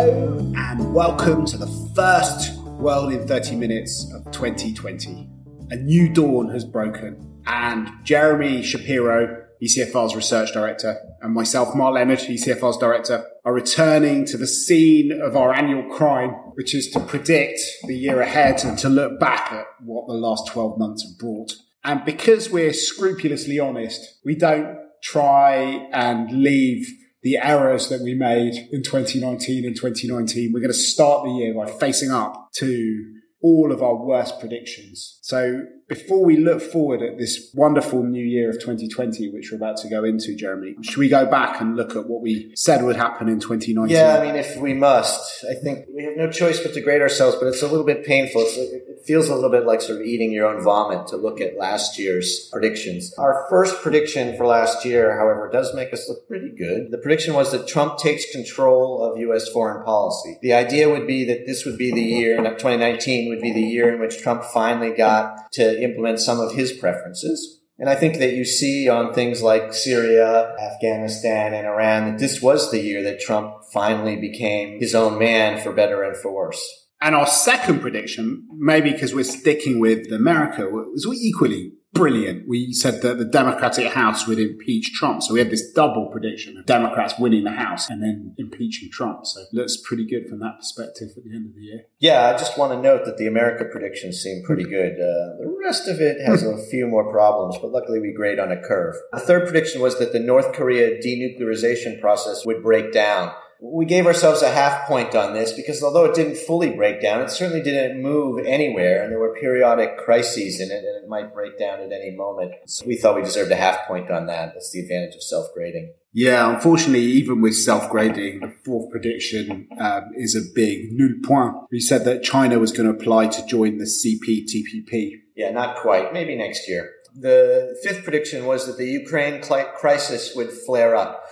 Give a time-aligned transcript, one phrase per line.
[0.00, 5.28] Hello, and welcome to the first World in 30 Minutes of 2020.
[5.72, 12.20] A new dawn has broken, and Jeremy Shapiro, ECFR's research director, and myself, Mark Leonard,
[12.20, 17.60] ECFR's director, are returning to the scene of our annual crime, which is to predict
[17.86, 21.52] the year ahead and to look back at what the last 12 months have brought.
[21.84, 26.88] And because we're scrupulously honest, we don't try and leave
[27.22, 30.52] the errors that we made in 2019 and 2019.
[30.52, 35.18] We're going to start the year by facing up to all of our worst predictions.
[35.22, 39.76] So before we look forward at this wonderful new year of 2020, which we're about
[39.78, 42.94] to go into, Jeremy, should we go back and look at what we said would
[42.94, 43.94] happen in 2019?
[43.94, 47.02] Yeah, I mean, if we must, I think we have no choice but to grade
[47.02, 48.42] ourselves, but it's a little bit painful.
[48.42, 51.40] It's, it feels a little bit like sort of eating your own vomit to look
[51.40, 53.12] at last year's predictions.
[53.18, 56.92] Our first prediction for last year, however, does make us look pretty good.
[56.92, 59.48] The prediction was that Trump takes control of U.S.
[59.48, 60.38] foreign policy.
[60.40, 63.92] The idea would be that this would be the year, 2019 would be the year
[63.92, 67.60] in which Trump finally got to implement some of his preferences.
[67.78, 72.42] And I think that you see on things like Syria, Afghanistan, and Iran that this
[72.42, 76.62] was the year that Trump finally became his own man for better and for worse.
[77.00, 82.48] And our second prediction, maybe because we're sticking with America, was equally brilliant.
[82.48, 85.22] We said that the Democratic House would impeach Trump.
[85.22, 89.26] So we had this double prediction of Democrats winning the House and then impeaching Trump.
[89.26, 91.80] So looks pretty good from that perspective at the end of the year.
[91.98, 94.94] Yeah, I just want to note that the America predictions seem pretty good.
[94.94, 98.52] Uh, the rest of it has a few more problems, but luckily we grade on
[98.52, 98.94] a curve.
[99.12, 103.32] The third prediction was that the North Korea denuclearization process would break down.
[103.62, 107.20] We gave ourselves a half point on this because although it didn't fully break down,
[107.20, 111.34] it certainly didn't move anywhere, and there were periodic crises in it, and it might
[111.34, 112.52] break down at any moment.
[112.66, 114.54] So we thought we deserved a half point on that.
[114.54, 115.92] That's the advantage of self grading.
[116.12, 121.54] Yeah, unfortunately, even with self grading, the fourth prediction um, is a big nul point.
[121.70, 125.20] We said that China was going to apply to join the CPTPP.
[125.36, 126.12] Yeah, not quite.
[126.12, 126.90] Maybe next year.
[127.14, 131.24] The fifth prediction was that the Ukraine crisis would flare up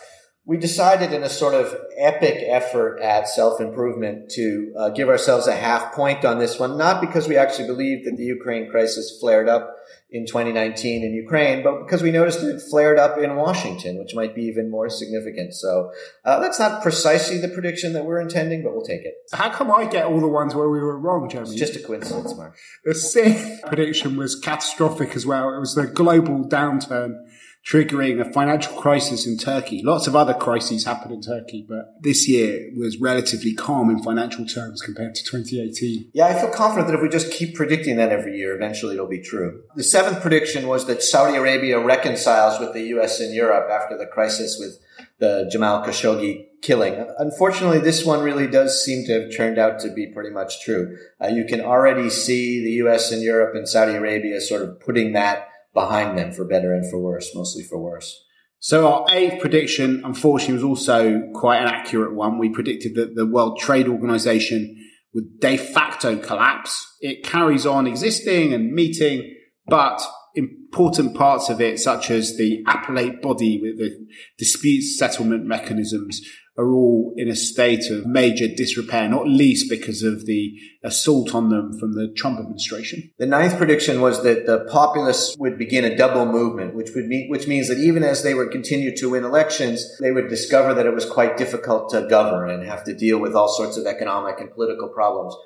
[0.48, 5.46] we decided in a sort of epic effort at self improvement to uh, give ourselves
[5.46, 9.18] a half point on this one, not because we actually believed that the Ukraine crisis
[9.20, 9.76] flared up
[10.10, 14.34] in 2019 in Ukraine, but because we noticed it flared up in Washington, which might
[14.34, 15.52] be even more significant.
[15.52, 15.92] So
[16.24, 19.14] uh, that's not precisely the prediction that we're intending, but we'll take it.
[19.34, 21.50] How come I get all the ones where we were wrong, Jeremy?
[21.50, 22.56] It's just a coincidence, Mark.
[22.86, 25.54] The sixth prediction was catastrophic as well.
[25.54, 27.27] It was the global downturn
[27.68, 29.82] triggering a financial crisis in Turkey.
[29.82, 34.46] Lots of other crises happened in Turkey, but this year was relatively calm in financial
[34.46, 36.10] terms compared to 2018.
[36.14, 39.06] Yeah, I feel confident that if we just keep predicting that every year, eventually it'll
[39.06, 39.62] be true.
[39.76, 44.06] The seventh prediction was that Saudi Arabia reconciles with the US and Europe after the
[44.06, 44.78] crisis with
[45.18, 47.06] the Jamal Khashoggi killing.
[47.18, 50.96] Unfortunately, this one really does seem to have turned out to be pretty much true.
[51.22, 55.12] Uh, you can already see the US and Europe and Saudi Arabia sort of putting
[55.12, 58.24] that behind them for better and for worse, mostly for worse.
[58.60, 62.38] So our eighth prediction, unfortunately, was also quite an accurate one.
[62.38, 64.76] We predicted that the World Trade Organization
[65.14, 66.96] would de facto collapse.
[67.00, 69.32] It carries on existing and meeting,
[69.66, 70.02] but
[70.34, 74.06] important parts of it, such as the appellate body with the
[74.38, 76.20] dispute settlement mechanisms,
[76.58, 81.50] are all in a state of major disrepair, not least because of the assault on
[81.50, 83.10] them from the Trump administration.
[83.18, 87.30] The ninth prediction was that the populists would begin a double movement, which would mean,
[87.30, 90.86] which means that even as they would continue to win elections, they would discover that
[90.86, 94.40] it was quite difficult to govern and have to deal with all sorts of economic
[94.40, 95.36] and political problems.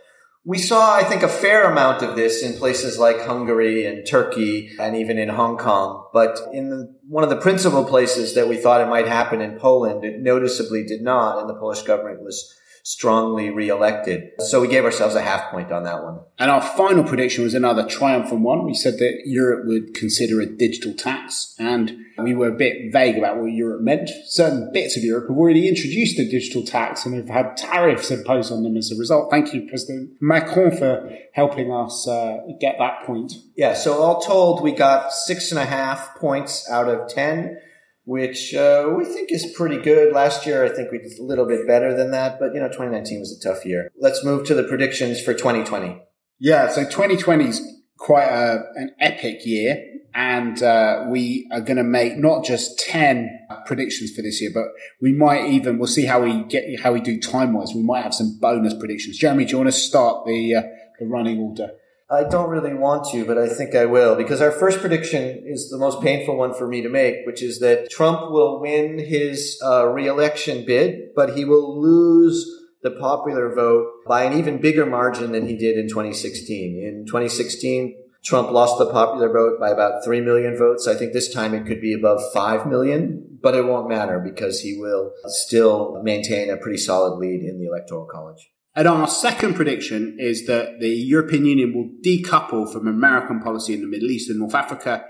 [0.45, 4.73] We saw, I think, a fair amount of this in places like Hungary and Turkey
[4.81, 6.09] and even in Hong Kong.
[6.13, 9.61] But in the, one of the principal places that we thought it might happen in
[9.61, 11.39] Poland, it noticeably did not.
[11.39, 14.31] And the Polish government was strongly re-elected.
[14.41, 16.21] So we gave ourselves a half point on that one.
[16.39, 18.65] And our final prediction was another triumphant one.
[18.65, 23.19] We said that Europe would consider a digital tax and we were a bit vague
[23.19, 24.11] about what Europe meant.
[24.27, 28.53] Certain bits of Europe have already introduced a digital tax and have had tariffs imposed
[28.53, 29.31] on them as a result.
[29.31, 33.33] Thank you, President Macron, for helping us uh, get that point.
[33.57, 37.59] Yeah, so all told, we got six and a half points out of 10
[38.05, 40.13] which uh, we think is pretty good.
[40.13, 42.69] Last year, I think we did a little bit better than that, but you know,
[42.69, 43.91] 2019 was a tough year.
[44.01, 46.01] Let's move to the predictions for 2020.
[46.39, 49.81] Yeah, so 2020 is quite a, an epic year,
[50.15, 53.31] and uh, we are going to make not just 10
[53.67, 54.67] predictions for this year, but
[55.01, 57.73] we might even we'll see how we get how we do time wise.
[57.75, 59.19] We might have some bonus predictions.
[59.19, 60.63] Jeremy, do you want to start the uh,
[60.99, 61.71] the running order?
[62.13, 65.71] I don't really want to, but I think I will because our first prediction is
[65.71, 69.59] the most painful one for me to make, which is that Trump will win his
[69.65, 72.47] uh, reelection bid, but he will lose
[72.83, 76.85] the popular vote by an even bigger margin than he did in 2016.
[76.85, 80.87] In 2016, Trump lost the popular vote by about 3 million votes.
[80.87, 84.61] I think this time it could be above 5 million, but it won't matter because
[84.61, 88.51] he will still maintain a pretty solid lead in the Electoral College.
[88.75, 93.83] And our second prediction is that the European Union will decouple from American policy in
[93.83, 95.05] the Middle East and North Africa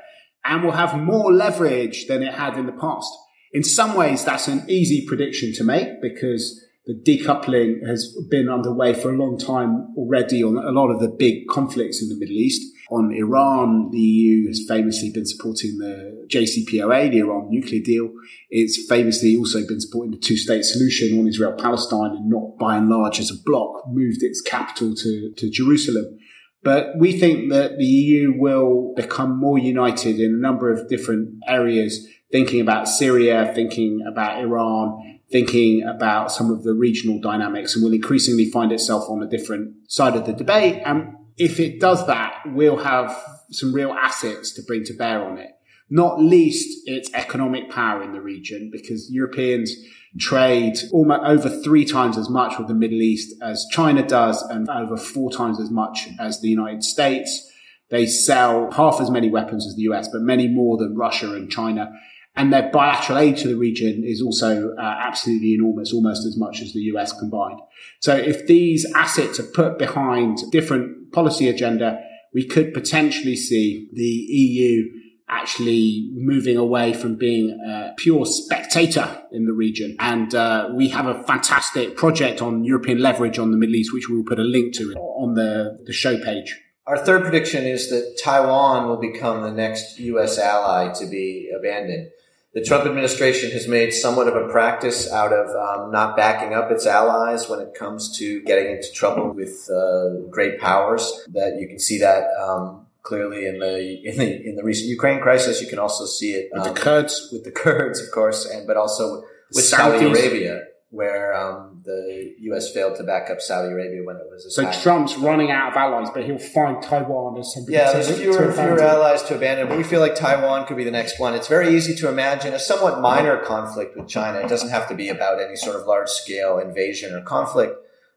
[0.44, 3.08] and will have more leverage than it had in the past.
[3.52, 8.92] In some ways, that's an easy prediction to make because the decoupling has been underway
[8.92, 12.34] for a long time already on a lot of the big conflicts in the Middle
[12.36, 12.62] East.
[12.90, 18.10] On Iran, the EU has famously been supporting the JCPOA, the Iran nuclear deal.
[18.50, 22.76] It's famously also been supporting the two state solution on Israel Palestine and not by
[22.76, 26.18] and large as a bloc moved its capital to, to Jerusalem.
[26.64, 31.34] But we think that the EU will become more united in a number of different
[31.46, 37.82] areas, thinking about Syria, thinking about Iran, thinking about some of the regional dynamics and
[37.82, 40.82] will increasingly find itself on a different side of the debate.
[40.84, 43.16] And if it does that, we'll have
[43.50, 45.50] some real assets to bring to bear on it.
[45.90, 49.74] Not least its economic power in the region because Europeans
[50.18, 54.68] trade almost over three times as much with the Middle East as China does and
[54.68, 57.50] over four times as much as the United States.
[57.90, 61.50] They sell half as many weapons as the US, but many more than Russia and
[61.50, 61.92] China.
[62.34, 66.62] And their bilateral aid to the region is also uh, absolutely enormous, almost as much
[66.62, 67.60] as the US combined.
[68.00, 72.02] So if these assets are put behind different policy agenda,
[72.32, 74.84] we could potentially see the EU
[75.28, 79.96] actually moving away from being a pure spectator in the region.
[79.98, 84.08] And uh, we have a fantastic project on European leverage on the Middle East, which
[84.08, 86.58] we'll put a link to on the, the show page.
[86.86, 90.38] Our third prediction is that Taiwan will become the next U.S.
[90.38, 92.10] ally to be abandoned
[92.54, 96.70] the Trump administration has made somewhat of a practice out of um, not backing up
[96.70, 101.26] its allies when it comes to getting into trouble with uh, great powers.
[101.32, 105.20] That you can see that um, clearly in the in the in the recent Ukraine
[105.20, 105.62] crisis.
[105.62, 108.66] You can also see it um, with the Kurds, with the Kurds, of course, and
[108.66, 109.24] but also
[109.54, 112.72] with Saudi Arabia where um, the U.S.
[112.72, 114.76] failed to back up Saudi Arabia when it was attacked.
[114.76, 117.76] So Trump's running out of allies, but he'll find Taiwan as somebody.
[117.76, 120.84] Yeah, there's fewer and fewer allies to abandon, but we feel like Taiwan could be
[120.84, 121.34] the next one.
[121.34, 124.38] It's very easy to imagine a somewhat minor conflict with China.
[124.38, 127.76] It doesn't have to be about any sort of large scale invasion or conflict,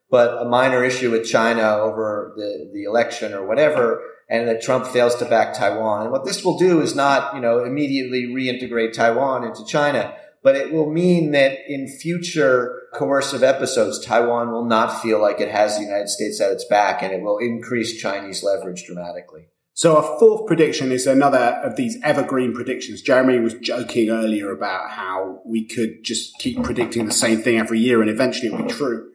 [0.09, 4.01] but a minor issue with China over the, the election or whatever.
[4.27, 6.01] And that Trump fails to back Taiwan.
[6.01, 10.15] And what this will do is not, you know, immediately reintegrate Taiwan into China
[10.45, 15.49] but it will mean that in future coercive episodes, Taiwan will not feel like it
[15.49, 19.47] has the United States at its back and it will increase Chinese leverage dramatically.
[19.73, 23.01] So a fourth prediction is another of these evergreen predictions.
[23.01, 27.79] Jeremy was joking earlier about how we could just keep predicting the same thing every
[27.79, 29.09] year and eventually it'll be true.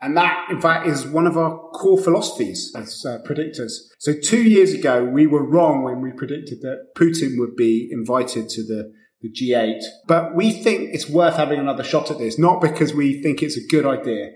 [0.00, 3.74] And that, in fact, is one of our core philosophies as uh, predictors.
[4.00, 8.48] So two years ago, we were wrong when we predicted that Putin would be invited
[8.48, 9.80] to the the G8.
[10.06, 13.56] But we think it's worth having another shot at this, not because we think it's
[13.56, 14.30] a good idea,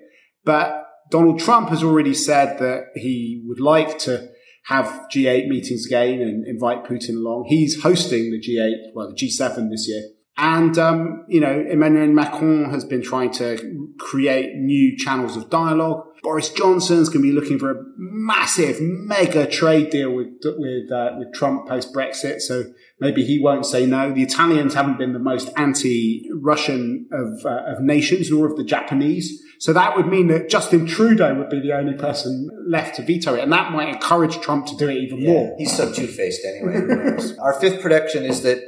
[0.44, 4.28] but Donald Trump has already said that he would like to
[4.66, 7.46] have G8 meetings again and invite Putin along.
[7.48, 10.02] He's hosting the G8, well, the G7 this year.
[10.36, 16.04] And, um, you know, Emmanuel Macron has been trying to create new channels of dialogue.
[16.22, 21.12] Boris Johnson's going to be looking for a massive, mega trade deal with, with, uh,
[21.18, 22.40] with Trump post Brexit.
[22.40, 22.64] So
[23.00, 24.12] maybe he won't say no.
[24.12, 29.42] The Italians haven't been the most anti-Russian of, uh, of nations, nor of the Japanese.
[29.58, 33.34] So that would mean that Justin Trudeau would be the only person left to veto
[33.34, 33.42] it.
[33.42, 35.54] And that might encourage Trump to do it even yeah, more.
[35.58, 37.16] He's so two-faced anyway.
[37.40, 38.58] Our fifth prediction is that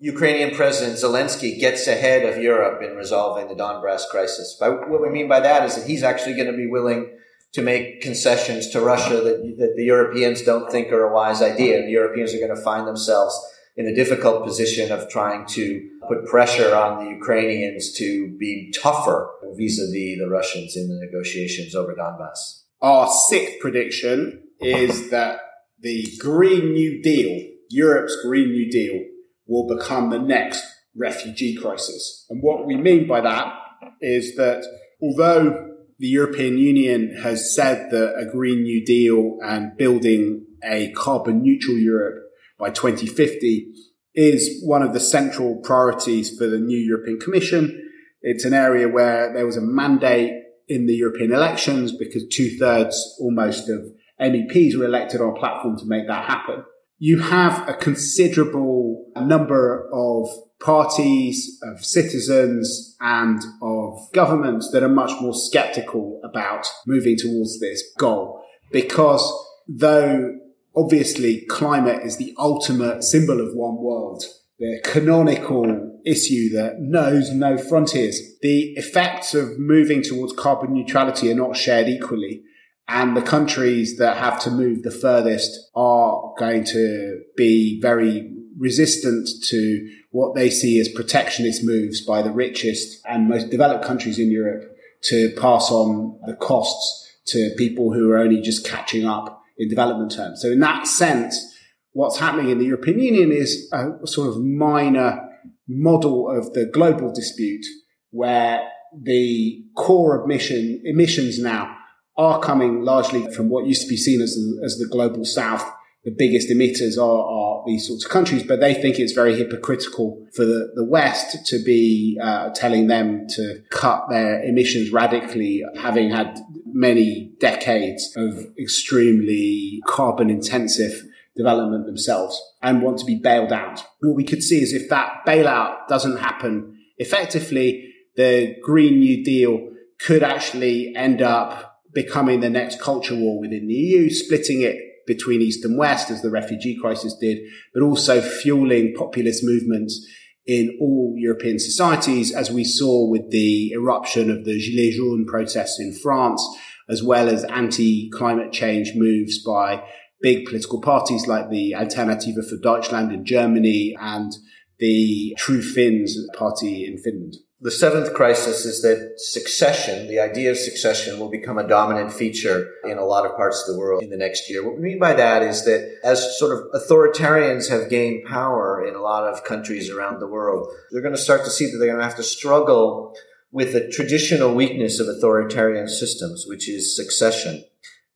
[0.00, 4.56] Ukrainian President Zelensky gets ahead of Europe in resolving the Donbass crisis.
[4.58, 7.10] By, what we mean by that is that he's actually going to be willing
[7.52, 11.82] to make concessions to Russia that, that the Europeans don't think are a wise idea.
[11.82, 13.36] The Europeans are going to find themselves
[13.76, 19.30] in a difficult position of trying to put pressure on the Ukrainians to be tougher
[19.56, 22.62] vis-a-vis the Russians in the negotiations over Donbass.
[22.80, 25.40] Our sixth prediction is that
[25.80, 29.04] the Green New Deal, Europe's Green New Deal,
[29.48, 30.62] will become the next
[30.94, 32.26] refugee crisis.
[32.28, 33.52] And what we mean by that
[34.00, 34.64] is that
[35.02, 41.42] although the European Union has said that a Green New Deal and building a carbon
[41.42, 42.24] neutral Europe
[42.58, 43.72] by 2050
[44.14, 47.90] is one of the central priorities for the new European Commission.
[48.20, 50.32] It's an area where there was a mandate
[50.66, 53.86] in the European elections because two thirds almost of
[54.20, 56.64] MEPs were elected on a platform to make that happen
[56.98, 60.28] you have a considerable number of
[60.60, 67.82] parties, of citizens, and of governments that are much more skeptical about moving towards this
[67.96, 69.32] goal because
[69.68, 70.34] though
[70.76, 74.24] obviously climate is the ultimate symbol of one world,
[74.58, 78.20] the canonical issue that knows no frontiers.
[78.42, 82.42] The effects of moving towards carbon neutrality are not shared equally.
[82.88, 89.28] And the countries that have to move the furthest are going to be very resistant
[89.48, 94.30] to what they see as protectionist moves by the richest and most developed countries in
[94.30, 99.68] Europe to pass on the costs to people who are only just catching up in
[99.68, 100.40] development terms.
[100.40, 101.54] So in that sense,
[101.92, 105.28] what's happening in the European Union is a sort of minor
[105.68, 107.66] model of the global dispute
[108.10, 108.66] where
[108.98, 111.77] the core emission, emissions now
[112.18, 115.64] are coming largely from what used to be seen as the, as the global south.
[116.04, 120.26] The biggest emitters are, are these sorts of countries, but they think it's very hypocritical
[120.34, 126.10] for the, the West to be uh, telling them to cut their emissions radically, having
[126.10, 131.04] had many decades of extremely carbon intensive
[131.36, 133.84] development themselves and want to be bailed out.
[134.00, 139.70] What we could see is if that bailout doesn't happen effectively, the Green New Deal
[140.00, 141.67] could actually end up
[141.98, 146.22] becoming the next culture war within the EU, splitting it between East and West as
[146.22, 147.38] the refugee crisis did,
[147.74, 150.06] but also fueling populist movements
[150.46, 155.80] in all European societies, as we saw with the eruption of the Gilets jaunes protests
[155.80, 156.40] in France,
[156.88, 159.82] as well as anti-climate change moves by
[160.22, 164.30] big political parties like the Alternative for Deutschland in Germany and
[164.78, 167.34] the True Finns party in Finland.
[167.60, 172.70] The seventh crisis is that succession, the idea of succession, will become a dominant feature
[172.84, 174.64] in a lot of parts of the world in the next year.
[174.64, 178.94] What we mean by that is that as sort of authoritarians have gained power in
[178.94, 181.88] a lot of countries around the world, they're going to start to see that they're
[181.88, 183.16] going to have to struggle
[183.50, 187.64] with the traditional weakness of authoritarian systems, which is succession.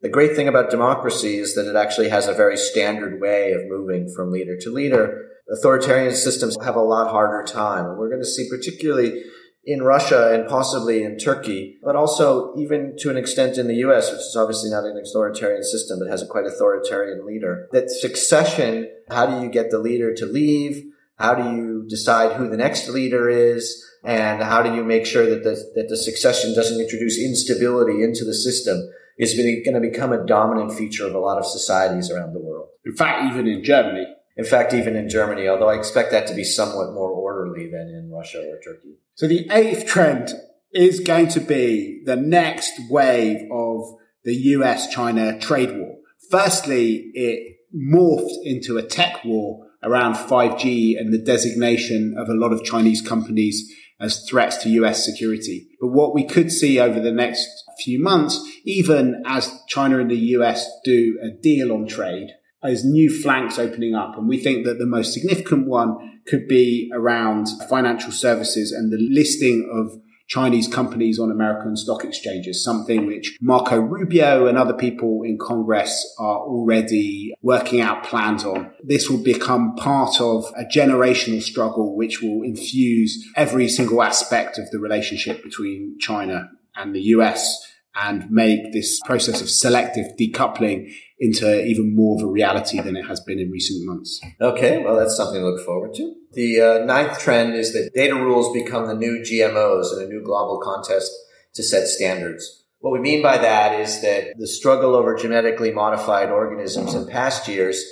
[0.03, 3.67] The great thing about democracy is that it actually has a very standard way of
[3.67, 5.31] moving from leader to leader.
[5.53, 7.87] Authoritarian systems have a lot harder time.
[7.87, 9.23] And we're going to see particularly
[9.65, 14.11] in Russia and possibly in Turkey, but also even to an extent in the US,
[14.11, 17.69] which is obviously not an authoritarian system, but has a quite authoritarian leader.
[17.71, 20.85] That succession, how do you get the leader to leave?
[21.17, 23.85] How do you decide who the next leader is?
[24.03, 28.25] And how do you make sure that the, that the succession doesn't introduce instability into
[28.25, 28.91] the system?
[29.19, 32.69] is going to become a dominant feature of a lot of societies around the world.
[32.85, 34.07] In fact, even in Germany.
[34.37, 37.89] In fact, even in Germany, although I expect that to be somewhat more orderly than
[37.89, 38.97] in Russia or Turkey.
[39.15, 40.33] So the eighth trend
[40.73, 43.81] is going to be the next wave of
[44.25, 45.97] the US China trade war.
[46.31, 52.53] Firstly, it morphed into a tech war around 5G and the designation of a lot
[52.53, 53.71] of Chinese companies
[54.01, 55.69] as threats to US security.
[55.81, 57.47] But what we could see over the next
[57.83, 62.29] few months, even as China and the US do a deal on trade,
[62.65, 64.17] is new flanks opening up.
[64.17, 68.99] And we think that the most significant one could be around financial services and the
[68.99, 75.23] listing of Chinese companies on American stock exchanges, something which Marco Rubio and other people
[75.25, 78.73] in Congress are already working out plans on.
[78.83, 84.71] This will become part of a generational struggle which will infuse every single aspect of
[84.71, 91.65] the relationship between China and the US and make this process of selective decoupling into
[91.65, 94.21] even more of a reality than it has been in recent months.
[94.41, 96.15] Okay, well, that's something to look forward to.
[96.33, 100.23] The uh, ninth trend is that data rules become the new GMOs in a new
[100.25, 101.13] global contest
[101.55, 102.65] to set standards.
[102.81, 107.47] What we mean by that is that the struggle over genetically modified organisms in past
[107.47, 107.85] years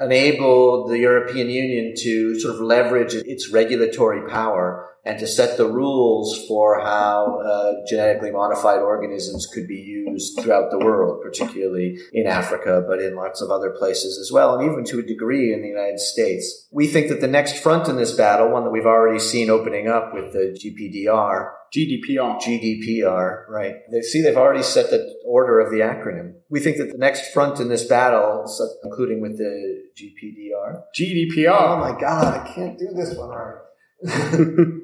[0.00, 5.66] enabled the European Union to sort of leverage its regulatory power and to set the
[5.66, 12.26] rules for how uh, genetically modified organisms could be used throughout the world, particularly in
[12.26, 15.62] Africa, but in lots of other places as well, and even to a degree in
[15.62, 16.68] the United States.
[16.70, 19.88] We think that the next front in this battle, one that we've already seen opening
[19.88, 22.40] up with the GPDR, GDPR.
[22.40, 23.76] GDPR, right.
[23.90, 26.34] They see they've already set the order of the acronym.
[26.48, 28.44] We think that the next front in this battle,
[28.84, 30.82] including with the GPDR.
[30.96, 31.48] GDPR.
[31.48, 33.58] Oh my God, I can't do this one right.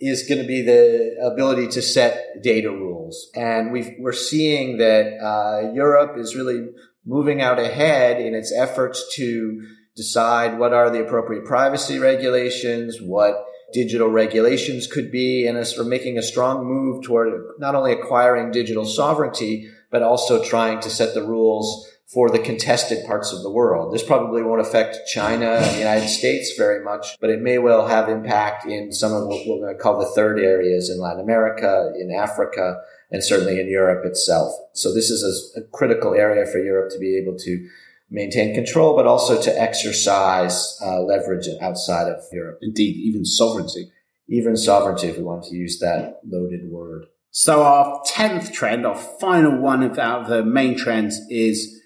[0.00, 3.28] is going to be the ability to set data rules.
[3.34, 6.68] And we are seeing that uh, Europe is really
[7.04, 9.60] moving out ahead in its efforts to
[9.96, 15.84] decide what are the appropriate privacy regulations, what digital regulations could be, and as for
[15.84, 21.14] making a strong move toward not only acquiring digital sovereignty, but also trying to set
[21.14, 23.94] the rules for the contested parts of the world.
[23.94, 27.86] This probably won't affect China and the United States very much, but it may well
[27.86, 31.20] have impact in some of what we're going to call the third areas in Latin
[31.20, 32.80] America, in Africa,
[33.12, 34.52] and certainly in Europe itself.
[34.72, 37.68] So this is a, a critical area for Europe to be able to
[38.10, 42.58] maintain control, but also to exercise uh, leverage outside of Europe.
[42.60, 43.92] Indeed, even sovereignty.
[44.28, 47.06] Even sovereignty, if we want to use that loaded word.
[47.30, 49.94] So our 10th trend, our final one of
[50.28, 51.79] the main trends is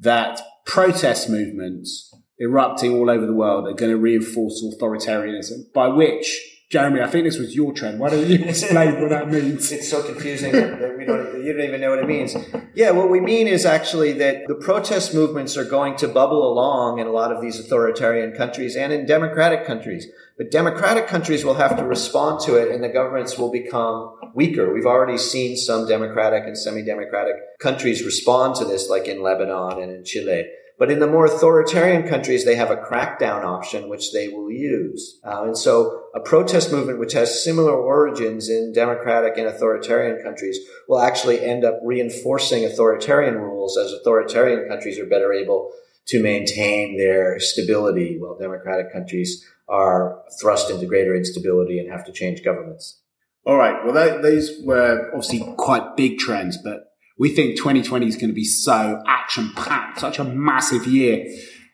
[0.00, 6.40] that protest movements erupting all over the world are going to reinforce authoritarianism, by which
[6.70, 7.98] Jeremy, I think this was your trend.
[7.98, 9.72] Why don't you explain what that means?
[9.72, 12.36] It's so confusing that we don't, you don't even know what it means.
[12.74, 16.98] Yeah, what we mean is actually that the protest movements are going to bubble along
[16.98, 20.06] in a lot of these authoritarian countries and in democratic countries.
[20.38, 24.72] But democratic countries will have to respond to it and the governments will become weaker.
[24.72, 29.90] We've already seen some democratic and semi-democratic countries respond to this, like in Lebanon and
[29.90, 30.44] in Chile.
[30.78, 35.18] But in the more authoritarian countries, they have a crackdown option, which they will use.
[35.24, 40.60] Uh, and so a protest movement, which has similar origins in democratic and authoritarian countries,
[40.88, 45.72] will actually end up reinforcing authoritarian rules as authoritarian countries are better able
[46.06, 52.12] to maintain their stability while democratic countries are thrust into greater instability and have to
[52.12, 53.00] change governments.
[53.44, 53.84] All right.
[53.84, 58.34] Well, that, those were obviously quite big trends, but we think 2020 is going to
[58.34, 61.24] be so action packed, such a massive year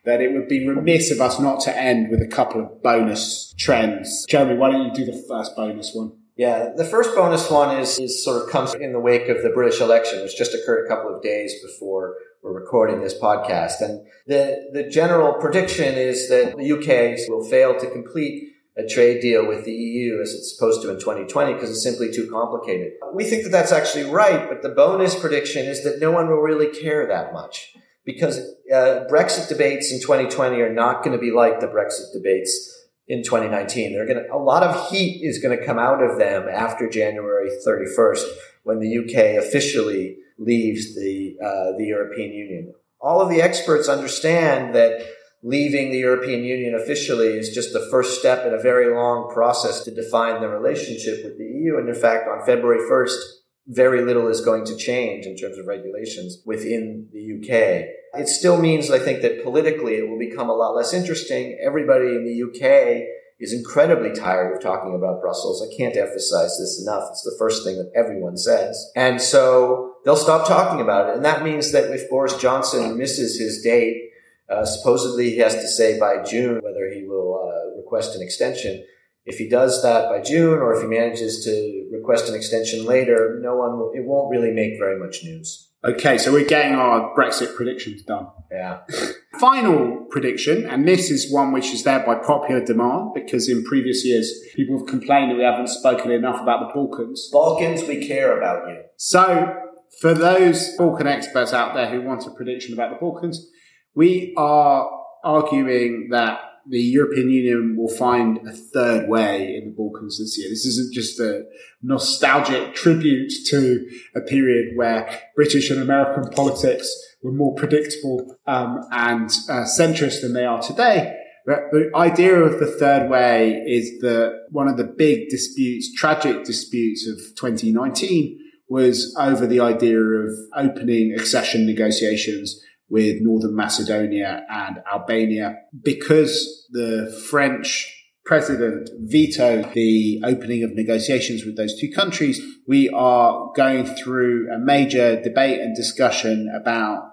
[0.04, 3.54] that it would be remiss of us not to end with a couple of bonus
[3.58, 4.26] trends.
[4.28, 6.12] Jeremy, why don't you do the first bonus one?
[6.36, 9.50] Yeah, the first bonus one is, is sort of comes in the wake of the
[9.50, 13.80] British election, which just occurred a couple of days before we're recording this podcast.
[13.80, 19.22] And the, the general prediction is that the UK will fail to complete a trade
[19.22, 22.92] deal with the EU as it's supposed to in 2020 because it's simply too complicated.
[23.14, 26.42] We think that that's actually right, but the bonus prediction is that no one will
[26.42, 27.74] really care that much
[28.04, 28.38] because
[28.70, 33.22] uh, Brexit debates in 2020 are not going to be like the Brexit debates in
[33.22, 33.92] 2019.
[33.92, 36.88] They're going to, a lot of heat is going to come out of them after
[36.88, 38.24] January 31st
[38.62, 42.74] when the UK officially leaves the, uh, the European Union.
[43.00, 45.06] All of the experts understand that
[45.42, 49.84] leaving the European Union officially is just the first step in a very long process
[49.84, 51.76] to define the relationship with the EU.
[51.76, 53.18] And in fact, on February 1st,
[53.66, 57.86] very little is going to change in terms of regulations within the UK.
[58.16, 61.58] It still means, I think, that politically it will become a lot less interesting.
[61.62, 63.02] Everybody in the UK
[63.40, 65.60] is incredibly tired of talking about Brussels.
[65.62, 67.08] I can't emphasize this enough.
[67.10, 68.90] It's the first thing that everyone says.
[68.94, 71.16] And so they'll stop talking about it.
[71.16, 74.12] And that means that if Boris Johnson misses his date
[74.48, 78.84] uh, supposedly, he has to say by June whether he will uh, request an extension.
[79.26, 83.38] If he does that by June, or if he manages to request an extension later,
[83.42, 85.70] no one will, it won't really make very much news.
[85.84, 88.26] Okay, so we're getting our Brexit predictions done.
[88.50, 88.80] Yeah.
[89.38, 94.04] Final prediction, and this is one which is there by popular demand because in previous
[94.04, 97.28] years people have complained that we haven't spoken enough about the Balkans.
[97.32, 98.82] Balkans, we care about you.
[98.96, 99.54] So,
[100.00, 103.46] for those Balkan experts out there who want a prediction about the Balkans,
[103.94, 104.90] we are
[105.22, 110.48] arguing that the European Union will find a third way in the Balkans this year.
[110.48, 111.44] This isn't just a
[111.82, 116.88] nostalgic tribute to a period where British and American politics
[117.22, 121.16] were more predictable um, and uh, centrist than they are today.
[121.46, 126.44] But the idea of the third way is that one of the big disputes, tragic
[126.44, 134.78] disputes of 2019 was over the idea of opening accession negotiations with Northern Macedonia and
[134.92, 137.90] Albania because the French
[138.24, 142.40] president vetoed the opening of negotiations with those two countries.
[142.66, 147.10] We are going through a major debate and discussion about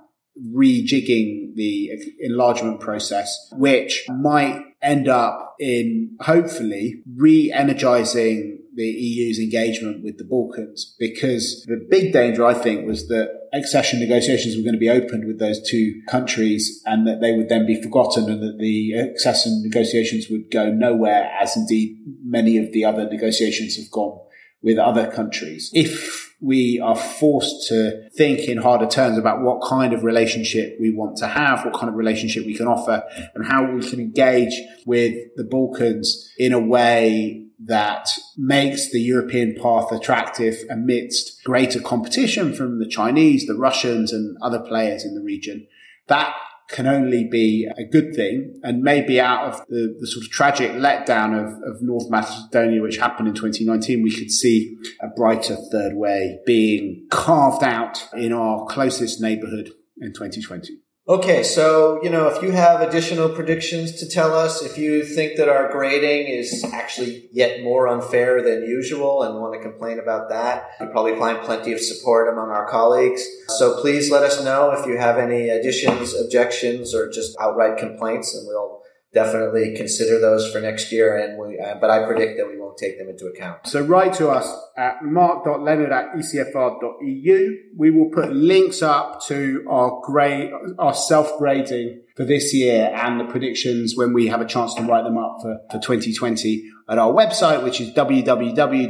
[0.55, 10.17] rejigging the enlargement process, which might end up in hopefully re-energizing the EU's engagement with
[10.17, 14.79] the Balkans because the big danger, I think, was that accession negotiations were going to
[14.79, 18.57] be opened with those two countries and that they would then be forgotten and that
[18.59, 24.17] the accession negotiations would go nowhere, as indeed many of the other negotiations have gone
[24.61, 25.69] with other countries.
[25.73, 30.93] If we are forced to think in harder terms about what kind of relationship we
[30.93, 33.03] want to have, what kind of relationship we can offer,
[33.35, 34.53] and how we can engage
[34.85, 42.53] with the Balkans in a way that makes the European path attractive amidst greater competition
[42.53, 45.67] from the Chinese, the Russians and other players in the region.
[46.07, 46.33] That
[46.69, 50.71] can only be a good thing and maybe out of the, the sort of tragic
[50.71, 55.95] letdown of, of North Macedonia, which happened in 2019, we could see a brighter third
[55.95, 60.77] way being carved out in our closest neighborhood in 2020.
[61.11, 65.35] Okay, so, you know, if you have additional predictions to tell us, if you think
[65.35, 70.29] that our grading is actually yet more unfair than usual and want to complain about
[70.29, 73.21] that, you probably find plenty of support among our colleagues.
[73.49, 78.33] So please let us know if you have any additions, objections, or just outright complaints,
[78.33, 78.80] and we'll
[79.13, 81.17] definitely consider those for next year.
[81.17, 83.67] And we, uh, but I predict that we won't take them into account.
[83.67, 84.47] So write to us
[84.77, 87.57] at mark.leonard at ecfr.eu.
[87.77, 93.19] We will put links up to our grade, our self grading for this year and
[93.19, 96.97] the predictions when we have a chance to write them up for, for 2020 at
[96.99, 98.87] our website, which is www.ecfr.eu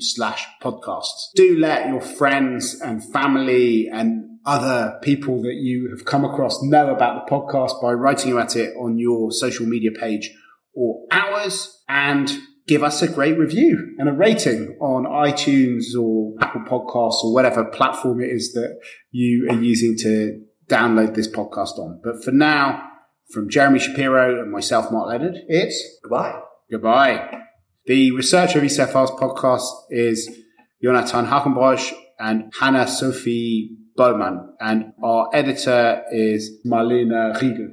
[0.00, 1.32] slash podcasts.
[1.34, 6.94] Do let your friends and family and other people that you have come across know
[6.94, 10.30] about the podcast by writing about it on your social media page
[10.74, 12.30] or ours and
[12.66, 17.64] give us a great review and a rating on iTunes or Apple Podcasts or whatever
[17.64, 18.78] platform it is that
[19.10, 22.00] you are using to download this podcast on.
[22.02, 22.90] But for now,
[23.30, 26.40] from Jeremy Shapiro and myself, Mark Leonard, it's goodbye.
[26.70, 27.42] Goodbye.
[27.86, 30.30] The researcher of ECFR's podcast is
[30.82, 37.68] Jonathan Hackenbroich and Hannah Sophie Bowman, and our editor is Marlena Riegel.